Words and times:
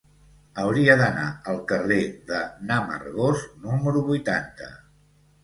Hauria 0.61 0.95
d'anar 1.01 1.25
al 1.51 1.59
carrer 1.71 1.99
de 2.31 2.41
n'Amargós 2.71 3.45
número 3.69 4.05
vuitanta. 4.11 4.73